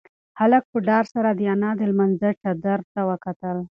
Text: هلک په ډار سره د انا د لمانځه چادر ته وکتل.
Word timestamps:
هلک 0.39 0.63
په 0.71 0.77
ډار 0.87 1.05
سره 1.13 1.29
د 1.33 1.39
انا 1.53 1.69
د 1.79 1.81
لمانځه 1.89 2.29
چادر 2.41 2.79
ته 2.93 3.01
وکتل. 3.09 3.57